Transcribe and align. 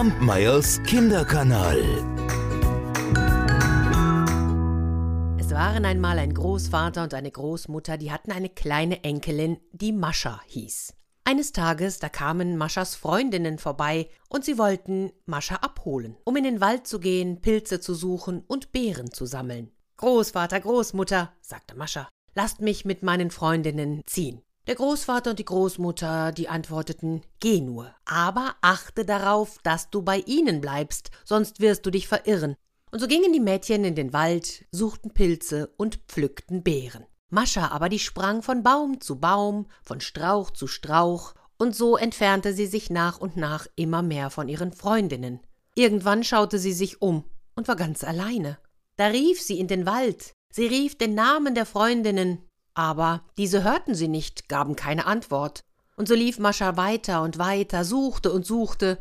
Kampmeyers 0.00 0.82
Kinderkanal. 0.84 1.78
Es 5.38 5.50
waren 5.50 5.84
einmal 5.84 6.18
ein 6.18 6.32
Großvater 6.32 7.02
und 7.02 7.12
eine 7.12 7.30
Großmutter, 7.30 7.98
die 7.98 8.10
hatten 8.10 8.32
eine 8.32 8.48
kleine 8.48 9.04
Enkelin, 9.04 9.58
die 9.72 9.92
Mascha 9.92 10.40
hieß. 10.46 10.94
Eines 11.24 11.52
Tages, 11.52 11.98
da 11.98 12.08
kamen 12.08 12.56
Maschas 12.56 12.94
Freundinnen 12.94 13.58
vorbei 13.58 14.08
und 14.30 14.42
sie 14.42 14.56
wollten 14.56 15.12
Mascha 15.26 15.56
abholen, 15.56 16.16
um 16.24 16.34
in 16.34 16.44
den 16.44 16.62
Wald 16.62 16.86
zu 16.86 16.98
gehen, 16.98 17.42
Pilze 17.42 17.78
zu 17.78 17.92
suchen 17.92 18.42
und 18.46 18.72
Beeren 18.72 19.12
zu 19.12 19.26
sammeln. 19.26 19.70
Großvater, 19.98 20.60
Großmutter, 20.60 21.30
sagte 21.42 21.76
Mascha, 21.76 22.08
lasst 22.34 22.62
mich 22.62 22.86
mit 22.86 23.02
meinen 23.02 23.30
Freundinnen 23.30 24.00
ziehen. 24.06 24.40
Der 24.66 24.74
Großvater 24.74 25.30
und 25.30 25.38
die 25.38 25.44
Großmutter, 25.44 26.32
die 26.32 26.48
antworteten, 26.48 27.22
geh 27.40 27.60
nur, 27.60 27.94
aber 28.04 28.54
achte 28.60 29.04
darauf, 29.04 29.58
dass 29.62 29.90
du 29.90 30.02
bei 30.02 30.18
ihnen 30.26 30.60
bleibst, 30.60 31.10
sonst 31.24 31.60
wirst 31.60 31.86
du 31.86 31.90
dich 31.90 32.06
verirren. 32.06 32.54
Und 32.90 33.00
so 33.00 33.06
gingen 33.06 33.32
die 33.32 33.40
Mädchen 33.40 33.84
in 33.84 33.94
den 33.94 34.12
Wald, 34.12 34.66
suchten 34.70 35.12
Pilze 35.12 35.72
und 35.76 35.96
pflückten 36.08 36.62
Beeren. 36.62 37.06
Mascha 37.30 37.68
aber, 37.68 37.88
die 37.88 38.00
sprang 38.00 38.42
von 38.42 38.62
Baum 38.62 39.00
zu 39.00 39.18
Baum, 39.18 39.66
von 39.82 40.00
Strauch 40.00 40.50
zu 40.50 40.66
Strauch, 40.66 41.34
und 41.56 41.76
so 41.76 41.96
entfernte 41.96 42.52
sie 42.52 42.66
sich 42.66 42.90
nach 42.90 43.18
und 43.18 43.36
nach 43.36 43.66
immer 43.76 44.02
mehr 44.02 44.30
von 44.30 44.48
ihren 44.48 44.72
Freundinnen. 44.72 45.40
Irgendwann 45.74 46.24
schaute 46.24 46.58
sie 46.58 46.72
sich 46.72 47.00
um 47.00 47.24
und 47.54 47.68
war 47.68 47.76
ganz 47.76 48.02
alleine. 48.02 48.58
Da 48.96 49.06
rief 49.06 49.40
sie 49.40 49.58
in 49.58 49.68
den 49.68 49.86
Wald, 49.86 50.34
sie 50.50 50.66
rief 50.66 50.98
den 50.98 51.14
Namen 51.14 51.54
der 51.54 51.66
Freundinnen, 51.66 52.48
aber 52.74 53.22
diese 53.36 53.64
hörten 53.64 53.94
sie 53.94 54.08
nicht, 54.08 54.48
gaben 54.48 54.76
keine 54.76 55.06
Antwort. 55.06 55.64
Und 55.96 56.08
so 56.08 56.14
lief 56.14 56.38
Mascha 56.38 56.76
weiter 56.76 57.22
und 57.22 57.38
weiter, 57.38 57.84
suchte 57.84 58.32
und 58.32 58.46
suchte 58.46 58.98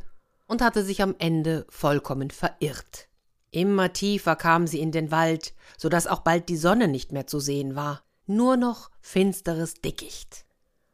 und 0.48 0.62
hatte 0.62 0.84
sich 0.84 1.02
am 1.02 1.16
Ende 1.20 1.66
vollkommen 1.70 2.32
verirrt. 2.32 3.08
Immer 3.52 3.94
tiefer 3.94 4.36
kam 4.36 4.67
sie 4.67 4.80
in 4.80 4.92
den 4.92 5.11
Wald, 5.11 5.53
so 5.78 5.89
dass 5.89 6.08
auch 6.08 6.20
bald 6.20 6.50
die 6.50 6.58
Sonne 6.58 6.88
nicht 6.88 7.11
mehr 7.11 7.28
zu 7.28 7.39
sehen 7.39 7.76
war, 7.76 8.03
nur 8.26 8.58
noch 8.58 8.92
finsteres 9.02 9.76
Dickicht. 9.76 10.45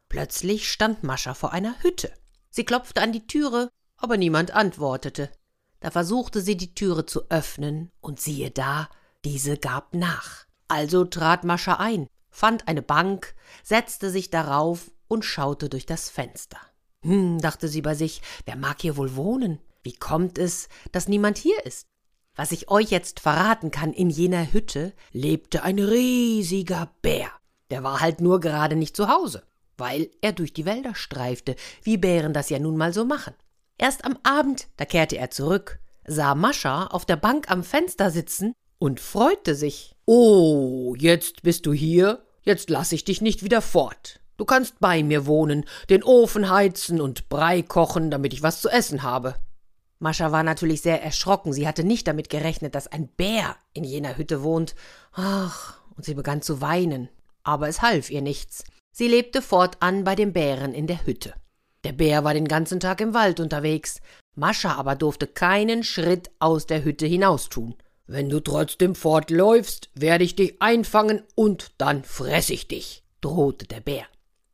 Plötzlich 0.10 0.72
stand 0.72 1.04
Mascha 1.04 1.34
vor 1.34 1.52
einer 1.52 1.76
Hütte. 1.82 2.12
Sie 2.50 2.64
klopfte 2.64 3.02
an 3.02 3.12
die 3.12 3.28
Türe, 3.28 3.70
aber 3.98 4.18
niemand 4.18 4.52
antwortete. 4.52 5.30
Da 5.82 5.92
versuchte 5.92 6.40
sie 6.42 6.56
die 6.56 6.74
Türe 6.74 7.06
zu 7.06 7.30
öffnen, 7.30 7.92
und 8.00 8.20
siehe 8.20 8.52
da, 8.52 8.90
diese 9.26 9.58
gab 9.58 9.94
nach. 9.94 10.46
Also 10.68 11.04
trat 11.04 11.44
Mascha 11.44 11.76
ein, 11.76 12.08
fand 12.36 12.68
eine 12.68 12.82
Bank, 12.82 13.34
setzte 13.64 14.10
sich 14.10 14.30
darauf 14.30 14.92
und 15.08 15.24
schaute 15.24 15.70
durch 15.70 15.86
das 15.86 16.10
Fenster. 16.10 16.58
Hm, 17.02 17.40
dachte 17.40 17.70
sie 17.70 17.82
bei 17.82 17.96
sich, 17.96 18.22
wer 18.46 18.58
mag 18.58 18.82
hier 18.82 18.98
wohl 18.98 19.16
wohnen? 19.16 19.60
Wie 19.84 19.96
kommt 19.96 20.38
es, 20.38 20.68
dass 20.92 21.08
niemand 21.08 21.38
hier 21.38 21.66
ist? 21.66 21.86
Was 22.36 22.52
ich 22.52 22.70
euch 22.70 22.92
jetzt 22.92 23.22
verraten 23.22 23.72
kann, 23.72 23.94
in 23.94 24.10
jener 24.10 24.52
Hütte 24.52 24.94
lebte 25.14 25.64
ein 25.64 25.80
riesiger 25.80 26.92
Bär. 27.02 27.30
Der 27.70 27.84
war 27.84 28.02
halt 28.02 28.20
nur 28.20 28.42
gerade 28.42 28.76
nicht 28.76 28.98
zu 28.98 29.08
Hause, 29.08 29.44
weil 29.78 30.10
er 30.22 30.34
durch 30.34 30.52
die 30.52 30.66
Wälder 30.66 30.94
streifte, 30.94 31.56
wie 31.84 31.98
Bären 31.98 32.34
das 32.34 32.50
ja 32.50 32.60
nun 32.60 32.76
mal 32.76 32.94
so 32.94 33.06
machen. 33.06 33.34
Erst 33.78 34.04
am 34.04 34.18
Abend, 34.24 34.68
da 34.76 34.84
kehrte 34.84 35.18
er 35.18 35.32
zurück, 35.32 35.80
sah 36.06 36.36
Mascha 36.36 36.88
auf 36.88 37.06
der 37.06 37.18
Bank 37.18 37.50
am 37.50 37.64
Fenster 37.64 38.12
sitzen 38.12 38.54
und 38.78 39.00
freute 39.00 39.56
sich. 39.56 39.95
Oh, 40.08 40.94
jetzt 40.96 41.42
bist 41.42 41.66
du 41.66 41.74
hier, 41.74 42.24
jetzt 42.44 42.70
lass 42.70 42.92
ich 42.92 43.06
dich 43.06 43.22
nicht 43.22 43.44
wieder 43.44 43.62
fort. 43.62 44.20
Du 44.38 44.46
kannst 44.46 44.80
bei 44.80 45.02
mir 45.02 45.26
wohnen, 45.26 45.66
den 45.90 46.04
Ofen 46.04 46.50
heizen 46.52 47.02
und 47.02 47.28
Brei 47.28 47.64
kochen, 47.64 48.12
damit 48.12 48.32
ich 48.32 48.44
was 48.44 48.62
zu 48.62 48.70
essen 48.70 49.02
habe. 49.02 49.36
Mascha 49.98 50.32
war 50.32 50.44
natürlich 50.44 50.84
sehr 50.84 51.02
erschrocken, 51.02 51.54
sie 51.54 51.68
hatte 51.68 51.84
nicht 51.84 52.08
damit 52.08 52.30
gerechnet, 52.30 52.76
dass 52.76 52.86
ein 52.86 53.08
Bär 53.08 53.56
in 53.74 53.84
jener 53.84 54.16
Hütte 54.16 54.44
wohnt. 54.44 54.76
Ach, 55.14 55.80
und 55.96 56.06
sie 56.06 56.14
begann 56.14 56.44
zu 56.44 56.62
weinen. 56.62 57.10
Aber 57.44 57.68
es 57.68 57.82
half 57.82 58.12
ihr 58.12 58.22
nichts. 58.22 58.64
Sie 58.92 59.08
lebte 59.08 59.42
fortan 59.42 60.04
bei 60.04 60.14
dem 60.14 60.34
Bären 60.34 60.76
in 60.76 60.86
der 60.86 61.08
Hütte. 61.08 61.34
Der 61.84 61.94
Bär 61.94 62.24
war 62.24 62.36
den 62.36 62.48
ganzen 62.48 62.80
Tag 62.80 63.02
im 63.02 63.16
Wald 63.16 63.40
unterwegs. 63.40 64.02
Mascha 64.36 64.76
aber 64.76 64.96
durfte 64.96 65.26
keinen 65.26 65.84
Schritt 65.84 66.30
aus 66.38 66.68
der 66.68 66.84
Hütte 66.84 67.08
hinaus 67.08 67.50
tun. 67.50 67.76
Wenn 68.08 68.30
du 68.30 68.40
trotzdem 68.40 68.94
fortläufst, 68.94 69.90
werde 69.96 70.24
ich 70.24 70.36
dich 70.36 70.62
einfangen 70.62 71.24
und 71.34 71.72
dann 71.80 72.04
fress 72.04 72.50
ich 72.50 72.68
dich, 72.68 73.04
drohte 73.22 73.66
der 73.66 73.80
Bär. 73.80 74.06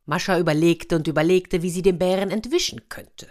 Mascha 0.06 0.38
überlegte 0.38 0.96
und 0.96 1.06
überlegte, 1.06 1.62
wie 1.62 1.70
sie 1.70 1.82
dem 1.82 1.98
Bären 1.98 2.30
entwischen 2.30 2.88
könnte. 2.88 3.28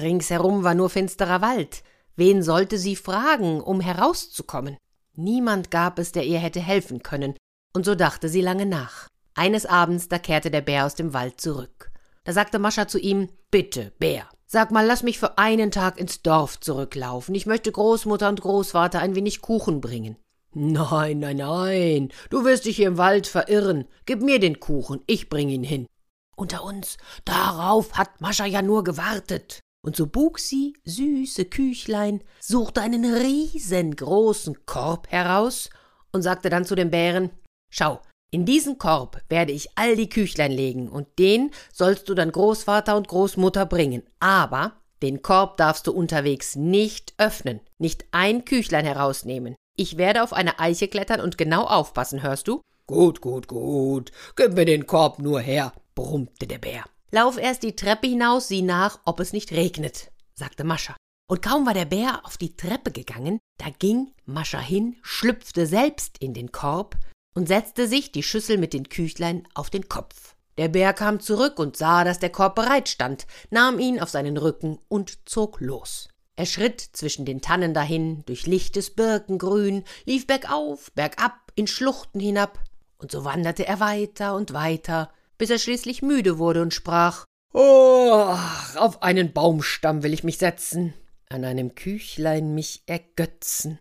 Ringsherum 0.00 0.64
war 0.64 0.74
nur 0.74 0.90
finsterer 0.90 1.42
Wald. 1.42 1.82
Wen 2.16 2.42
sollte 2.42 2.78
sie 2.78 2.96
fragen, 2.96 3.60
um 3.60 3.80
herauszukommen? 3.80 4.76
Niemand 5.14 5.70
gab 5.70 5.98
es, 5.98 6.12
der 6.12 6.24
ihr 6.24 6.38
hätte 6.38 6.60
helfen 6.60 7.02
können, 7.02 7.34
und 7.74 7.84
so 7.84 7.94
dachte 7.94 8.28
sie 8.28 8.40
lange 8.40 8.66
nach. 8.66 9.08
Eines 9.34 9.66
Abends, 9.66 10.08
da 10.08 10.18
kehrte 10.18 10.50
der 10.50 10.60
Bär 10.60 10.86
aus 10.86 10.94
dem 10.94 11.12
Wald 11.12 11.40
zurück. 11.40 11.90
Da 12.24 12.32
sagte 12.32 12.58
Mascha 12.58 12.88
zu 12.88 12.98
ihm 12.98 13.28
Bitte, 13.50 13.92
Bär, 13.98 14.28
Sag 14.50 14.70
mal, 14.70 14.86
lass 14.86 15.02
mich 15.02 15.18
für 15.18 15.36
einen 15.36 15.70
Tag 15.70 16.00
ins 16.00 16.22
Dorf 16.22 16.58
zurücklaufen. 16.58 17.34
Ich 17.34 17.44
möchte 17.44 17.70
Großmutter 17.70 18.30
und 18.30 18.40
Großvater 18.40 18.98
ein 18.98 19.14
wenig 19.14 19.42
Kuchen 19.42 19.82
bringen. 19.82 20.16
Nein, 20.54 21.18
nein, 21.18 21.36
nein. 21.36 22.08
Du 22.30 22.46
wirst 22.46 22.64
dich 22.64 22.76
hier 22.76 22.88
im 22.88 22.96
Wald 22.96 23.26
verirren. 23.26 23.84
Gib 24.06 24.22
mir 24.22 24.40
den 24.40 24.58
Kuchen, 24.58 25.02
ich 25.06 25.28
bring 25.28 25.50
ihn 25.50 25.64
hin. 25.64 25.86
Unter 26.34 26.64
uns, 26.64 26.96
darauf 27.26 27.92
hat 27.92 28.22
Mascha 28.22 28.46
ja 28.46 28.62
nur 28.62 28.84
gewartet. 28.84 29.60
Und 29.84 29.96
so 29.96 30.06
bug 30.06 30.38
sie, 30.38 30.72
süße 30.86 31.44
Küchlein, 31.44 32.24
suchte 32.40 32.80
einen 32.80 33.04
riesengroßen 33.04 34.64
Korb 34.64 35.08
heraus 35.10 35.68
und 36.10 36.22
sagte 36.22 36.48
dann 36.48 36.64
zu 36.64 36.74
dem 36.74 36.90
Bären 36.90 37.30
Schau, 37.70 38.00
in 38.30 38.44
diesen 38.44 38.76
Korb 38.76 39.22
werde 39.30 39.52
ich 39.52 39.70
all 39.76 39.96
die 39.96 40.10
Küchlein 40.10 40.52
legen, 40.52 40.88
und 40.88 41.06
den 41.18 41.50
sollst 41.72 42.08
du 42.08 42.14
dann 42.14 42.30
Großvater 42.30 42.96
und 42.96 43.08
Großmutter 43.08 43.64
bringen. 43.64 44.02
Aber 44.20 44.72
den 45.02 45.22
Korb 45.22 45.56
darfst 45.56 45.86
du 45.86 45.92
unterwegs 45.92 46.54
nicht 46.54 47.14
öffnen, 47.16 47.60
nicht 47.78 48.04
ein 48.10 48.44
Küchlein 48.44 48.84
herausnehmen. 48.84 49.54
Ich 49.76 49.96
werde 49.96 50.22
auf 50.22 50.32
eine 50.32 50.58
Eiche 50.58 50.88
klettern 50.88 51.20
und 51.20 51.38
genau 51.38 51.64
aufpassen, 51.64 52.22
hörst 52.22 52.48
du? 52.48 52.60
Gut, 52.86 53.20
gut, 53.20 53.48
gut. 53.48 54.12
Gib 54.36 54.54
mir 54.54 54.64
den 54.64 54.86
Korb 54.86 55.20
nur 55.20 55.40
her, 55.40 55.72
brummte 55.94 56.46
der 56.46 56.58
Bär. 56.58 56.84
Lauf 57.10 57.38
erst 57.38 57.62
die 57.62 57.76
Treppe 57.76 58.08
hinaus, 58.08 58.48
sieh 58.48 58.62
nach, 58.62 58.98
ob 59.04 59.20
es 59.20 59.32
nicht 59.32 59.52
regnet, 59.52 60.10
sagte 60.34 60.64
Mascha. 60.64 60.96
Und 61.30 61.42
kaum 61.42 61.64
war 61.64 61.74
der 61.74 61.84
Bär 61.84 62.20
auf 62.24 62.36
die 62.36 62.56
Treppe 62.56 62.90
gegangen, 62.90 63.38
da 63.58 63.66
ging 63.78 64.12
Mascha 64.24 64.58
hin, 64.58 64.96
schlüpfte 65.02 65.66
selbst 65.66 66.18
in 66.18 66.34
den 66.34 66.52
Korb, 66.52 66.96
und 67.34 67.48
setzte 67.48 67.86
sich 67.86 68.12
die 68.12 68.22
Schüssel 68.22 68.58
mit 68.58 68.72
den 68.72 68.88
Küchlein 68.88 69.46
auf 69.54 69.70
den 69.70 69.88
Kopf. 69.88 70.34
Der 70.58 70.68
Bär 70.68 70.92
kam 70.92 71.20
zurück 71.20 71.58
und 71.58 71.76
sah, 71.76 72.02
dass 72.02 72.18
der 72.18 72.30
Korb 72.30 72.56
bereit 72.56 72.88
stand, 72.88 73.26
nahm 73.50 73.78
ihn 73.78 74.00
auf 74.00 74.10
seinen 74.10 74.36
Rücken 74.36 74.78
und 74.88 75.28
zog 75.28 75.60
los. 75.60 76.08
Er 76.34 76.46
schritt 76.46 76.80
zwischen 76.80 77.24
den 77.24 77.40
Tannen 77.40 77.74
dahin, 77.74 78.24
durch 78.26 78.46
lichtes 78.46 78.90
Birkengrün, 78.90 79.84
lief 80.04 80.26
bergauf, 80.26 80.92
bergab, 80.92 81.52
in 81.54 81.66
Schluchten 81.66 82.20
hinab, 82.20 82.58
und 82.98 83.12
so 83.12 83.24
wanderte 83.24 83.66
er 83.66 83.80
weiter 83.80 84.34
und 84.34 84.52
weiter, 84.52 85.12
bis 85.36 85.50
er 85.50 85.58
schließlich 85.58 86.02
müde 86.02 86.38
wurde 86.38 86.62
und 86.62 86.74
sprach 86.74 87.24
Oh, 87.52 88.36
auf 88.76 89.02
einen 89.02 89.32
Baumstamm 89.32 90.02
will 90.02 90.12
ich 90.12 90.22
mich 90.22 90.38
setzen, 90.38 90.92
an 91.28 91.44
einem 91.44 91.74
Küchlein 91.74 92.54
mich 92.54 92.82
ergötzen. 92.86 93.78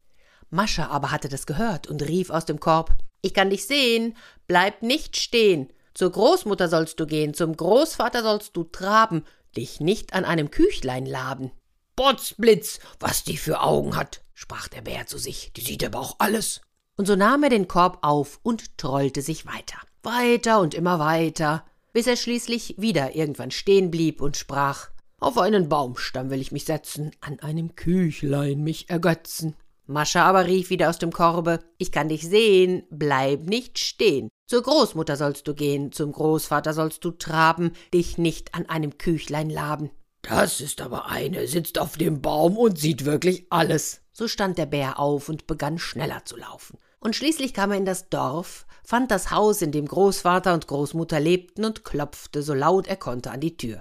Mascha 0.49 0.87
aber 0.87 1.11
hatte 1.11 1.27
das 1.27 1.45
gehört 1.45 1.87
und 1.87 2.07
rief 2.07 2.29
aus 2.29 2.45
dem 2.45 2.59
Korb 2.59 2.95
ich 3.22 3.33
kann 3.33 3.50
dich 3.50 3.66
sehen. 3.66 4.16
Bleib 4.47 4.81
nicht 4.81 5.17
stehen. 5.17 5.72
Zur 5.94 6.11
Großmutter 6.11 6.69
sollst 6.69 7.00
du 7.00 7.07
gehen, 7.07 7.33
zum 7.33 7.57
Großvater 7.57 8.22
sollst 8.22 8.55
du 8.55 8.63
traben, 8.63 9.23
dich 9.55 9.79
nicht 9.79 10.13
an 10.13 10.25
einem 10.25 10.51
Küchlein 10.51 11.05
laben. 11.05 11.51
Potzblitz, 11.95 12.80
was 13.00 13.24
die 13.24 13.38
für 13.38 13.62
Augen 13.62 13.95
hat, 13.95 14.21
sprach 14.36 14.68
der 14.68 14.81
Bär 14.81 15.07
zu 15.07 15.18
sich, 15.18 15.51
die 15.56 15.62
sieht 15.62 15.83
aber 15.83 16.00
auch 16.00 16.15
alles. 16.19 16.62
Und 16.95 17.07
so 17.07 17.15
nahm 17.15 17.44
er 17.44 17.50
den 17.50 17.68
Korb 17.68 18.00
auf 18.03 18.39
und 18.44 18.77
trollte 18.77 19.24
sich 19.24 19.47
weiter, 19.47 19.80
weiter 20.03 20.59
und 20.59 20.75
immer 20.75 21.00
weiter, 21.00 21.65
bis 21.94 22.06
er 22.06 22.15
schließlich 22.15 22.75
wieder 22.77 23.15
irgendwann 23.15 23.50
stehen 23.50 23.89
blieb 23.89 24.21
und 24.21 24.38
sprach 24.38 24.89
Auf 25.19 25.39
einen 25.39 25.68
Baumstamm 25.68 26.30
will 26.30 26.41
ich 26.41 26.51
mich 26.51 26.65
setzen, 26.65 27.12
an 27.21 27.39
einem 27.39 27.75
Küchlein 27.75 28.63
mich 28.63 28.91
ergötzen. 28.91 29.56
Mascha 29.88 30.24
aber 30.24 30.45
rief 30.45 30.69
wieder 30.69 30.89
aus 30.89 31.00
dem 31.00 31.12
Korbe 31.12 31.60
Ich 31.78 31.92
kann 31.92 32.10
dich 32.10 32.28
sehen, 32.28 32.84
bleib 32.89 33.45
nicht 33.45 33.80
stehen. 33.80 34.30
Zur 34.45 34.62
Großmutter 34.62 35.16
sollst 35.16 35.48
du 35.48 35.54
gehen, 35.54 35.92
zum 35.94 36.12
Großvater 36.12 36.74
sollst 36.74 37.04
du 37.06 37.12
traben, 37.12 37.72
dich 37.94 38.18
nicht 38.18 38.54
an 38.54 38.68
einem 38.68 38.98
Küchlein 38.98 39.50
laben. 39.50 39.89
Das 40.22 40.60
ist 40.60 40.81
aber 40.81 41.07
eine, 41.07 41.48
sitzt 41.48 41.80
auf 41.80 41.98
dem 41.98 42.22
Baum 42.22 42.57
und 42.57 42.78
sieht 42.78 43.06
wirklich 43.06 43.48
alles. 43.50 44.01
So 44.12 44.28
stand 44.28 44.57
der 44.57 44.66
Bär 44.66 45.00
auf 45.00 45.30
und 45.30 45.48
begann 45.48 45.78
schneller 45.78 46.25
zu 46.25 46.36
laufen. 46.36 46.78
Und 47.00 47.16
schließlich 47.16 47.54
kam 47.54 47.72
er 47.72 47.78
in 47.78 47.86
das 47.86 48.10
Dorf, 48.10 48.66
fand 48.84 49.10
das 49.10 49.31
Haus, 49.31 49.62
in 49.62 49.72
dem 49.72 49.88
Großvater 49.88 50.54
und 50.54 50.68
Großmutter 50.68 51.19
lebten, 51.19 51.63
und 51.63 51.86
klopfte 51.86 52.42
so 52.42 52.54
laut 52.54 52.88
er 52.88 52.98
konnte 52.98 53.31
an 53.31 53.39
die 53.39 53.56
Tür. 53.56 53.80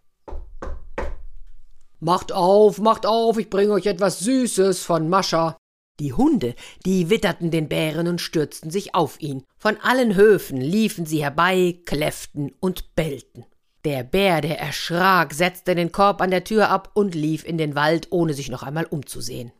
Macht 1.99 2.31
auf, 2.31 2.79
macht 2.79 3.06
auf, 3.06 3.38
ich 3.38 3.50
bringe 3.50 3.73
euch 3.73 3.87
etwas 3.87 4.20
Süßes 4.20 4.82
von 4.82 5.08
Mascha. 5.08 5.56
Die 5.98 6.12
Hunde, 6.12 6.54
die 6.84 7.08
witterten 7.08 7.50
den 7.50 7.69
Bären 7.69 8.06
und 8.06 8.20
stürzten 8.20 8.70
sich 8.70 8.94
auf 8.94 9.20
ihn. 9.20 9.44
Von 9.56 9.78
allen 9.81 10.14
Höfen 10.14 10.60
liefen 10.60 11.06
sie 11.06 11.22
herbei, 11.22 11.81
kläfften 11.87 12.52
und 12.60 12.94
bellten. 12.94 13.46
Der 13.84 14.02
Bär, 14.02 14.40
der 14.40 14.58
erschrak, 14.58 15.32
setzte 15.32 15.75
den 15.75 15.93
Korb 15.93 16.20
an 16.20 16.31
der 16.31 16.44
Tür 16.44 16.69
ab 16.69 16.90
und 16.94 17.14
lief 17.14 17.44
in 17.44 17.56
den 17.56 17.75
Wald, 17.75 18.08
ohne 18.10 18.34
sich 18.34 18.50
noch 18.50 18.62
einmal 18.62 18.84
umzusehen. 18.84 19.52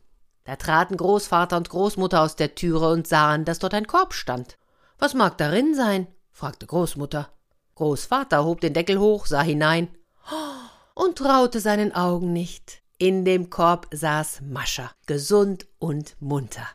Da 0.43 0.57
traten 0.57 0.97
Großvater 0.97 1.57
und 1.57 1.69
Großmutter 1.69 2.21
aus 2.21 2.35
der 2.35 2.53
Türe 2.53 2.89
und 2.89 3.07
sahen, 3.07 3.43
dass 3.43 3.59
dort 3.59 3.73
ein 3.73 3.87
Korb 3.87 4.13
stand. 4.13 4.57
Was 4.99 5.13
mag 5.13 5.37
darin 5.37 5.73
sein? 5.75 6.07
fragte 6.31 6.67
Großmutter. 6.67 7.29
Großvater 7.75 8.45
hob 8.45 8.61
den 8.61 8.73
Deckel 8.73 8.99
hoch, 8.99 9.25
sah 9.25 9.41
hinein 9.41 9.87
und 10.93 11.17
traute 11.17 11.59
seinen 11.59 11.95
Augen 11.95 12.31
nicht. 12.31 12.81
In 12.99 13.25
dem 13.25 13.51
Korb 13.51 13.87
saß 13.91 14.41
Mascha, 14.41 14.89
gesund 15.05 15.67
und 15.77 16.15
munter. 16.19 16.67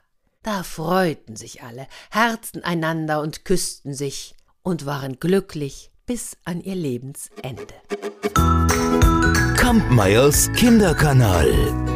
Da 0.44 0.62
freuten 0.62 1.34
sich 1.34 1.64
alle, 1.64 1.88
herzten 2.12 2.62
einander 2.62 3.20
und 3.20 3.44
küssten 3.44 3.92
sich 3.92 4.36
und 4.62 4.86
waren 4.86 5.18
glücklich 5.18 5.90
bis 6.06 6.36
an 6.44 6.60
ihr 6.60 6.76
Lebensende. 6.76 7.74
Kampmeyers 9.56 10.52
Kinderkanal. 10.52 11.91